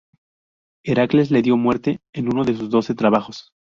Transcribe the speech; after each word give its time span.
Heracles 0.83 1.29
le 1.29 1.43
dio 1.43 1.57
muerte 1.57 1.99
en 2.15 2.27
uno 2.27 2.43
de 2.43 2.55
sus 2.57 2.71
doce 2.71 2.95
trabajos. 2.95 3.51